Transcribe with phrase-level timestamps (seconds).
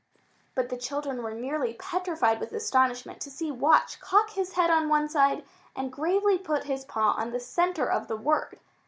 [0.55, 4.89] But the children were nearly petrified with astonishment to see Watch cock his head on
[4.89, 5.43] one side
[5.75, 8.59] and gravely put his paw on the center of the word!